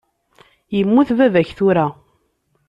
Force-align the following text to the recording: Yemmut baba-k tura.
Yemmut 0.77 1.09
baba-k 1.17 1.49
tura. 1.57 1.85